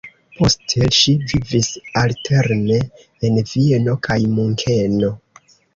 Poste 0.37 0.87
ŝi 0.99 1.13
vivis 1.33 1.69
alterne 2.03 2.81
en 3.29 3.39
Vieno 3.53 3.99
kaj 4.09 4.21
Munkeno. 4.37 5.17